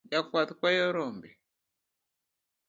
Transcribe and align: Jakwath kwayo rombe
Jakwath 0.11 0.51
kwayo 0.59 0.87
rombe 0.95 1.29